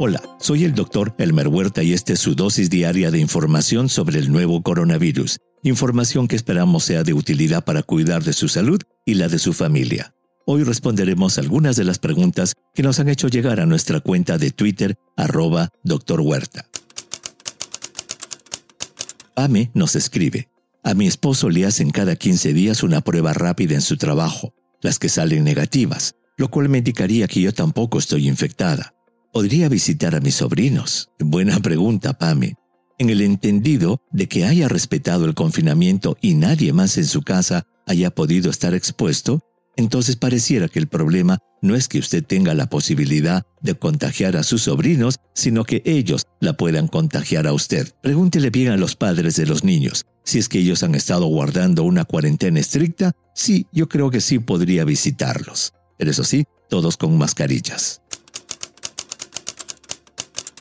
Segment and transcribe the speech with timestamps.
[0.00, 4.20] Hola, soy el doctor Elmer Huerta y esta es su dosis diaria de información sobre
[4.20, 5.38] el nuevo coronavirus.
[5.64, 9.52] Información que esperamos sea de utilidad para cuidar de su salud y la de su
[9.52, 10.14] familia.
[10.46, 14.52] Hoy responderemos algunas de las preguntas que nos han hecho llegar a nuestra cuenta de
[14.52, 16.68] Twitter, arroba doctor Huerta.
[19.34, 20.48] Ame nos escribe,
[20.84, 25.00] a mi esposo le hacen cada 15 días una prueba rápida en su trabajo, las
[25.00, 28.94] que salen negativas, lo cual me indicaría que yo tampoco estoy infectada.
[29.32, 31.10] ¿Podría visitar a mis sobrinos?
[31.18, 32.54] Buena pregunta, Pame.
[32.98, 37.64] En el entendido de que haya respetado el confinamiento y nadie más en su casa
[37.86, 39.40] haya podido estar expuesto,
[39.76, 44.42] entonces pareciera que el problema no es que usted tenga la posibilidad de contagiar a
[44.42, 47.92] sus sobrinos, sino que ellos la puedan contagiar a usted.
[48.02, 50.06] Pregúntele bien a los padres de los niños.
[50.24, 54.38] Si es que ellos han estado guardando una cuarentena estricta, sí, yo creo que sí
[54.38, 55.74] podría visitarlos.
[55.96, 58.02] Pero eso sí, todos con mascarillas.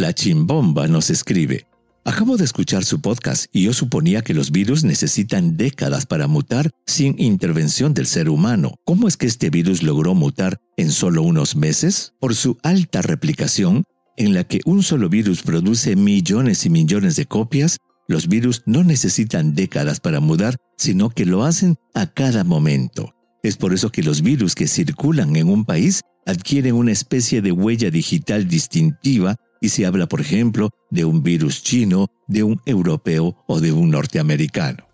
[0.00, 1.66] La chimbomba nos escribe,
[2.06, 6.70] Acabo de escuchar su podcast y yo suponía que los virus necesitan décadas para mutar
[6.86, 8.76] sin intervención del ser humano.
[8.86, 12.14] ¿Cómo es que este virus logró mutar en solo unos meses?
[12.18, 13.84] Por su alta replicación,
[14.16, 17.76] en la que un solo virus produce millones y millones de copias,
[18.08, 23.14] los virus no necesitan décadas para mudar, sino que lo hacen a cada momento.
[23.42, 27.52] Es por eso que los virus que circulan en un país adquieren una especie de
[27.52, 33.36] huella digital distintiva y se habla, por ejemplo, de un virus chino, de un europeo
[33.46, 34.86] o de un norteamericano.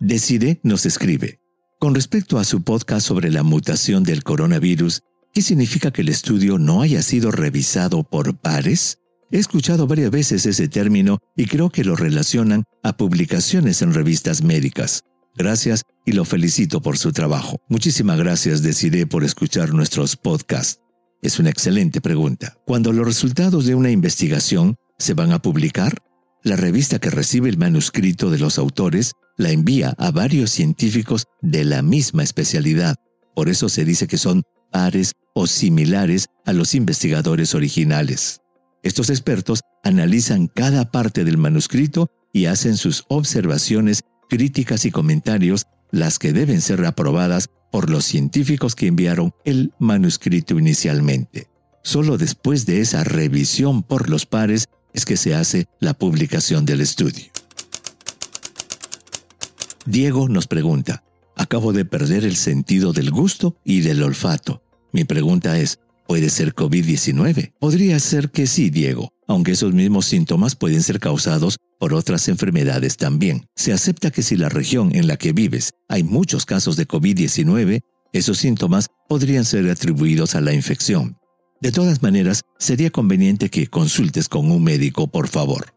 [0.00, 1.40] Decide nos escribe,
[1.80, 6.58] con respecto a su podcast sobre la mutación del coronavirus, ¿qué significa que el estudio
[6.58, 8.98] no haya sido revisado por pares?
[9.30, 14.42] He escuchado varias veces ese término y creo que lo relacionan a publicaciones en revistas
[14.42, 15.02] médicas.
[15.36, 17.60] Gracias y lo felicito por su trabajo.
[17.68, 20.80] Muchísimas gracias, Decide, por escuchar nuestros podcasts.
[21.20, 22.56] Es una excelente pregunta.
[22.64, 25.98] Cuando los resultados de una investigación se van a publicar,
[26.44, 31.64] la revista que recibe el manuscrito de los autores la envía a varios científicos de
[31.64, 32.96] la misma especialidad.
[33.34, 38.40] Por eso se dice que son pares o similares a los investigadores originales.
[38.84, 46.18] Estos expertos analizan cada parte del manuscrito y hacen sus observaciones, críticas y comentarios, las
[46.18, 51.48] que deben ser aprobadas por los científicos que enviaron el manuscrito inicialmente.
[51.82, 56.80] Solo después de esa revisión por los pares es que se hace la publicación del
[56.80, 57.26] estudio.
[59.86, 61.02] Diego nos pregunta,
[61.36, 64.62] acabo de perder el sentido del gusto y del olfato.
[64.92, 67.52] Mi pregunta es, ¿puede ser COVID-19?
[67.60, 72.96] Podría ser que sí, Diego, aunque esos mismos síntomas pueden ser causados por otras enfermedades
[72.96, 73.46] también.
[73.54, 77.80] Se acepta que si la región en la que vives hay muchos casos de COVID-19,
[78.14, 81.18] esos síntomas podrían ser atribuidos a la infección.
[81.60, 85.74] De todas maneras, sería conveniente que consultes con un médico, por favor.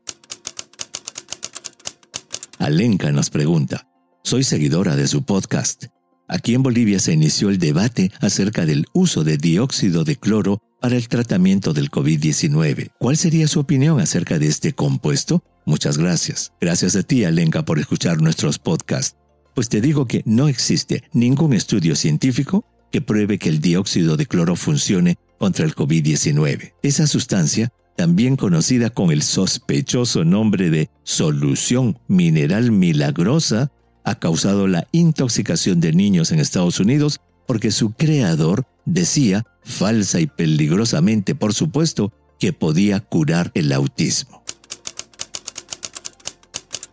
[2.58, 3.86] Alenka nos pregunta,
[4.24, 5.88] soy seguidora de su podcast.
[6.32, 10.96] Aquí en Bolivia se inició el debate acerca del uso de dióxido de cloro para
[10.96, 12.92] el tratamiento del COVID-19.
[12.98, 15.44] ¿Cuál sería su opinión acerca de este compuesto?
[15.66, 16.54] Muchas gracias.
[16.62, 19.18] Gracias a ti, Alenka, por escuchar nuestros podcasts.
[19.54, 24.26] Pues te digo que no existe ningún estudio científico que pruebe que el dióxido de
[24.26, 26.76] cloro funcione contra el COVID-19.
[26.82, 33.70] Esa sustancia, también conocida con el sospechoso nombre de solución mineral milagrosa,
[34.04, 40.28] ha causado la intoxicación de niños en Estados Unidos porque su creador decía, falsa y
[40.28, 44.44] peligrosamente por supuesto, que podía curar el autismo.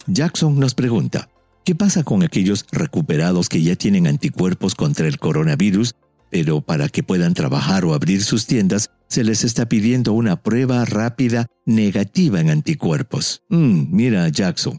[0.06, 1.28] Jackson nos pregunta,
[1.64, 5.94] ¿qué pasa con aquellos recuperados que ya tienen anticuerpos contra el coronavirus,
[6.30, 10.84] pero para que puedan trabajar o abrir sus tiendas se les está pidiendo una prueba
[10.84, 13.42] rápida negativa en anticuerpos?
[13.48, 14.78] Mm, mira, Jackson,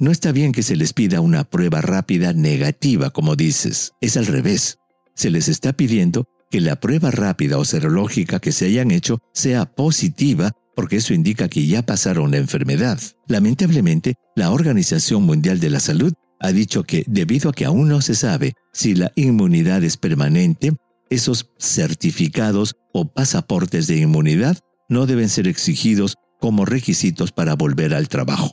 [0.00, 3.92] no está bien que se les pida una prueba rápida negativa, como dices.
[4.00, 4.78] Es al revés.
[5.14, 9.66] Se les está pidiendo que la prueba rápida o serológica que se hayan hecho sea
[9.66, 12.98] positiva porque eso indica que ya pasaron la enfermedad.
[13.26, 18.00] Lamentablemente, la Organización Mundial de la Salud ha dicho que debido a que aún no
[18.00, 20.72] se sabe si la inmunidad es permanente,
[21.10, 24.56] esos certificados o pasaportes de inmunidad
[24.88, 28.50] no deben ser exigidos como requisitos para volver al trabajo.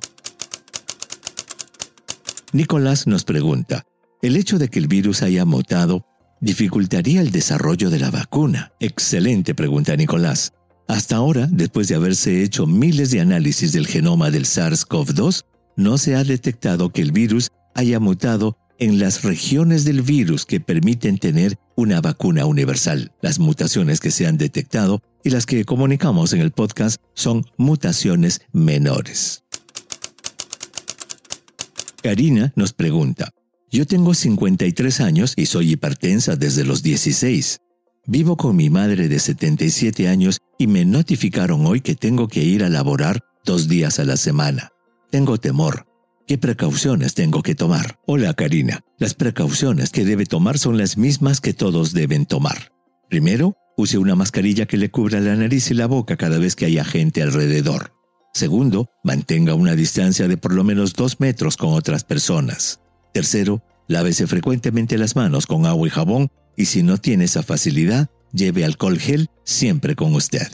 [2.54, 3.84] Nicolás nos pregunta,
[4.22, 6.06] ¿el hecho de que el virus haya mutado
[6.40, 8.72] dificultaría el desarrollo de la vacuna?
[8.80, 10.54] Excelente pregunta, Nicolás.
[10.88, 15.44] Hasta ahora, después de haberse hecho miles de análisis del genoma del SARS-CoV-2,
[15.76, 20.62] no se ha detectado que el virus haya mutado en las regiones del virus que
[20.62, 23.12] permiten tener una vacuna universal.
[23.22, 28.42] Las mutaciones que se han detectado y las que comunicamos en el podcast son mutaciones
[28.54, 29.44] menores.
[32.02, 33.32] Karina nos pregunta,
[33.72, 37.60] yo tengo 53 años y soy hipertensa desde los 16.
[38.06, 42.64] Vivo con mi madre de 77 años y me notificaron hoy que tengo que ir
[42.64, 44.70] a laborar dos días a la semana.
[45.12, 45.86] Tengo temor.
[46.28, 48.00] ¿Qué precauciones tengo que tomar?
[48.06, 52.72] Hola Karina, las precauciones que debe tomar son las mismas que todos deben tomar.
[53.10, 56.66] Primero, use una mascarilla que le cubra la nariz y la boca cada vez que
[56.66, 57.97] haya gente alrededor.
[58.34, 62.80] Segundo, mantenga una distancia de por lo menos dos metros con otras personas.
[63.14, 68.10] Tercero, lávese frecuentemente las manos con agua y jabón y si no tiene esa facilidad,
[68.32, 70.48] lleve alcohol gel siempre con usted.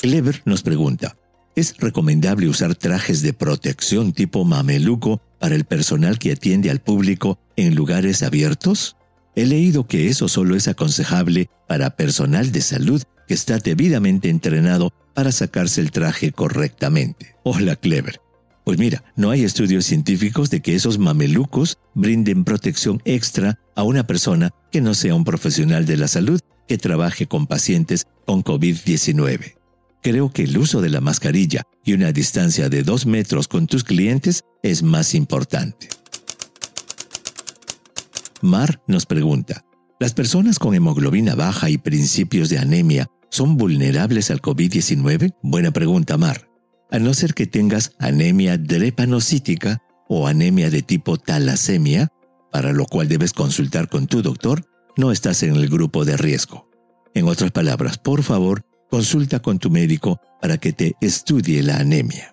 [0.00, 1.16] Clever nos pregunta,
[1.56, 7.38] ¿Es recomendable usar trajes de protección tipo mameluco para el personal que atiende al público
[7.56, 8.96] en lugares abiertos?
[9.36, 14.92] He leído que eso solo es aconsejable para personal de salud que está debidamente entrenado
[15.14, 17.36] para sacarse el traje correctamente.
[17.44, 18.20] Hola, Clever.
[18.64, 24.06] Pues mira, no hay estudios científicos de que esos mamelucos brinden protección extra a una
[24.06, 29.54] persona que no sea un profesional de la salud que trabaje con pacientes con COVID-19
[30.04, 33.84] creo que el uso de la mascarilla y una distancia de dos metros con tus
[33.84, 35.88] clientes es más importante.
[38.42, 39.64] Mar nos pregunta,
[39.98, 45.34] ¿las personas con hemoglobina baja y principios de anemia son vulnerables al COVID-19?
[45.42, 46.48] Buena pregunta, Mar.
[46.90, 52.08] A no ser que tengas anemia drepanocítica o anemia de tipo talasemia,
[52.52, 54.64] para lo cual debes consultar con tu doctor,
[54.96, 56.70] no estás en el grupo de riesgo.
[57.14, 58.64] En otras palabras, por favor,
[58.94, 62.30] Consulta con tu médico para que te estudie la anemia.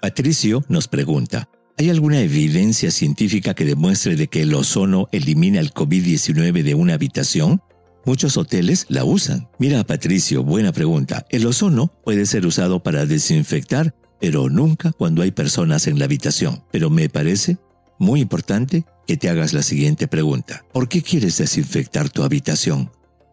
[0.00, 5.74] Patricio nos pregunta, ¿hay alguna evidencia científica que demuestre de que el ozono elimina el
[5.74, 7.60] COVID-19 de una habitación?
[8.08, 9.50] Muchos hoteles la usan.
[9.58, 11.26] Mira, Patricio, buena pregunta.
[11.28, 16.64] El ozono puede ser usado para desinfectar, pero nunca cuando hay personas en la habitación.
[16.72, 17.58] Pero me parece
[17.98, 20.64] muy importante que te hagas la siguiente pregunta.
[20.72, 22.90] ¿Por qué quieres desinfectar tu habitación?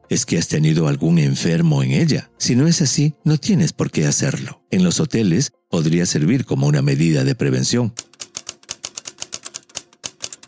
[0.10, 2.30] es que has tenido algún enfermo en ella.
[2.38, 4.62] Si no es así, no tienes por qué hacerlo.
[4.72, 7.94] En los hoteles podría servir como una medida de prevención.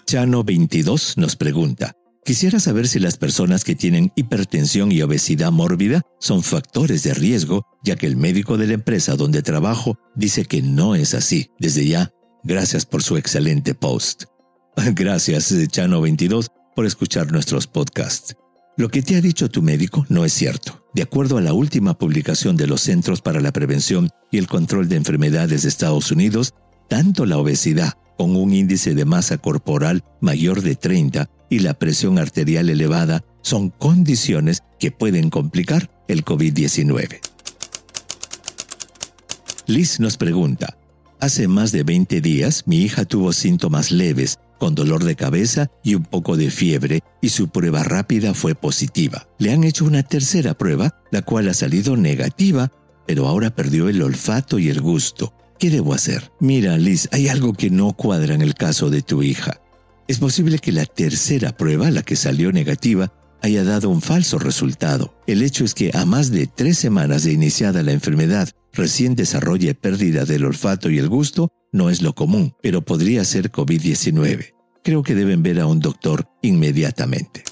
[0.06, 1.95] Chano 22 nos pregunta,
[2.27, 7.65] quisiera saber si las personas que tienen hipertensión y obesidad mórbida son factores de riesgo,
[7.85, 11.51] ya que el médico de la empresa donde trabajo dice que no es así.
[11.57, 12.12] Desde ya,
[12.44, 14.25] gracias por su excelente post.
[14.94, 18.35] Gracias, Chano 22, por escuchar nuestros podcasts.
[18.75, 20.85] Lo que te ha dicho tu médico no es cierto.
[20.94, 24.89] De acuerdo a la última publicación de los Centros para la Prevención y el Control
[24.89, 26.53] de Enfermedades de Estados Unidos,
[26.89, 32.19] tanto la obesidad con un índice de masa corporal mayor de 30 y la presión
[32.19, 37.19] arterial elevada son condiciones que pueden complicar el COVID-19.
[39.67, 40.77] Liz nos pregunta,
[41.19, 45.95] hace más de 20 días mi hija tuvo síntomas leves con dolor de cabeza y
[45.95, 49.27] un poco de fiebre, y su prueba rápida fue positiva.
[49.38, 52.71] Le han hecho una tercera prueba, la cual ha salido negativa,
[53.05, 55.33] pero ahora perdió el olfato y el gusto.
[55.59, 56.31] ¿Qué debo hacer?
[56.39, 59.59] Mira, Liz, hay algo que no cuadra en el caso de tu hija.
[60.07, 63.11] Es posible que la tercera prueba, la que salió negativa,
[63.42, 65.14] haya dado un falso resultado.
[65.28, 69.76] El hecho es que a más de tres semanas de iniciada la enfermedad, recién desarrolle
[69.76, 74.54] pérdida del olfato y el gusto, no es lo común, pero podría ser COVID-19.
[74.81, 77.44] Creo que deben ver a un doctor inmediatamente.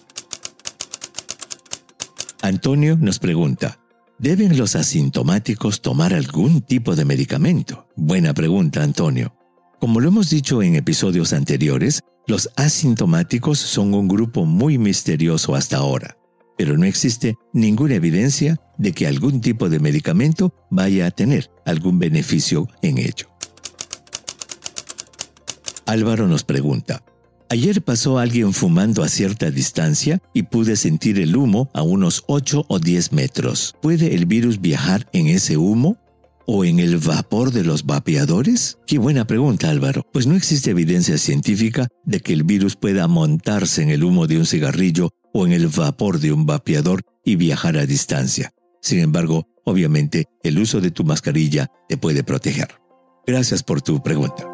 [2.42, 3.80] Antonio nos pregunta,
[4.18, 7.90] ¿deben los asintomáticos tomar algún tipo de medicamento?
[7.98, 9.36] Buena pregunta, Antonio.
[9.80, 15.78] Como lo hemos dicho en episodios anteriores, los asintomáticos son un grupo muy misterioso hasta
[15.78, 16.18] ahora,
[16.58, 22.00] pero no existe ninguna evidencia de que algún tipo de medicamento vaya a tener algún
[22.00, 23.30] beneficio en ello.
[25.86, 27.04] Álvaro nos pregunta,
[27.48, 32.66] Ayer pasó alguien fumando a cierta distancia y pude sentir el humo a unos 8
[32.68, 33.76] o 10 metros.
[33.84, 35.96] ¿Puede el virus viajar en ese humo?
[36.48, 38.78] ¿O en el vapor de los vapeadores?
[38.86, 40.04] Qué buena pregunta, Álvaro.
[40.14, 44.38] Pues no existe evidencia científica de que el virus pueda montarse en el humo de
[44.38, 48.52] un cigarrillo o en el vapor de un vapeador y viajar a distancia.
[48.82, 52.68] Sin embargo, obviamente, el uso de tu mascarilla te puede proteger.
[53.26, 54.46] Gracias por tu pregunta.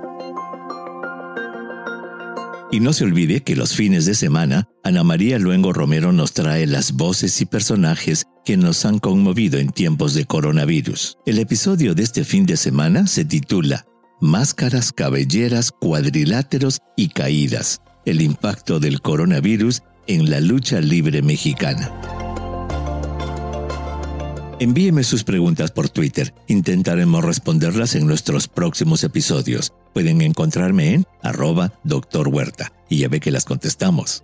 [2.72, 6.66] Y no se olvide que los fines de semana, Ana María Luengo Romero nos trae
[6.68, 11.18] las voces y personajes que nos han conmovido en tiempos de coronavirus.
[11.26, 13.86] El episodio de este fin de semana se titula
[14.20, 17.82] máscaras, cabelleras, cuadriláteros y caídas.
[18.06, 21.92] El impacto del coronavirus en la lucha libre mexicana.
[24.60, 26.36] Envíeme sus preguntas por Twitter.
[26.48, 29.74] Intentaremos responderlas en nuestros próximos episodios.
[29.92, 34.24] Pueden encontrarme en arroba doctor Huerta y ya ve que las contestamos.